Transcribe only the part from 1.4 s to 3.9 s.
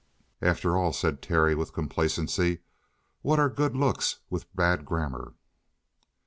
with complacency, "what are good